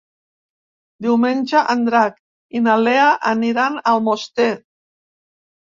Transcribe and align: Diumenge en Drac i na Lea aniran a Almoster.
Diumenge 1.07 1.61
en 1.75 1.85
Drac 1.91 2.17
i 2.59 2.63
na 2.69 2.81
Lea 2.87 3.07
aniran 3.35 3.79
a 3.79 3.87
Almoster. 3.97 4.51